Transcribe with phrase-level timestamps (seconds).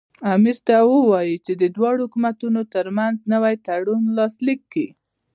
[0.33, 4.87] امیر ته ووایي چې د دواړو حکومتونو ترمنځ نوی تړون لاسلیک کړي.